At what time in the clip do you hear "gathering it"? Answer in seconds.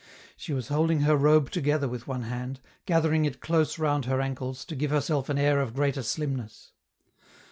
2.87-3.39